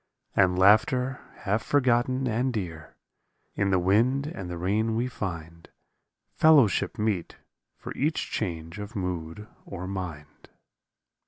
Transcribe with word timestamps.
And 0.35 0.57
laughter 0.57 1.21
half 1.41 1.61
forgotten 1.61 2.27
and 2.27 2.51
dear; 2.51 2.95
In 3.53 3.69
the 3.69 3.77
wind 3.77 4.25
and 4.25 4.49
the 4.49 4.57
rain 4.57 4.95
we 4.95 5.07
find 5.07 5.69
Fellowship 6.33 6.97
meet 6.97 7.37
for 7.77 7.93
each 7.93 8.31
change 8.31 8.79
of 8.79 8.95
mood 8.95 9.47
or 9.63 9.85
mind. 9.85 10.49